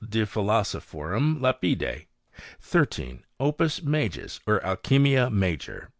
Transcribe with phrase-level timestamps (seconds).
[0.03, 2.07] De Philosophorum Lapide.
[2.59, 3.23] 13.
[3.39, 5.89] Opus Majus, or Alchymia Major.